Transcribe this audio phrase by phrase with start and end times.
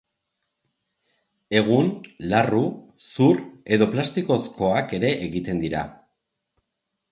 [1.59, 1.91] Egun,
[2.31, 2.63] larru,
[3.11, 3.43] zur
[3.79, 5.87] edo plastikozkoak ere egiten dira.